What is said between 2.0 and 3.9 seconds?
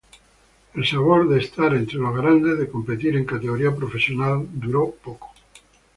grandes, de competir en categoría